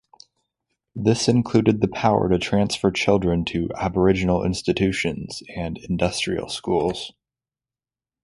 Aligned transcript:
This 0.95 1.27
included 1.27 1.79
the 1.79 1.87
power 1.87 2.27
to 2.27 2.39
transfer 2.39 2.89
children 2.89 3.45
to 3.45 3.69
"aboriginal 3.77 4.43
institutions" 4.43 5.43
and 5.55 5.77
"industrial 5.77 6.49
schools". 6.49 7.13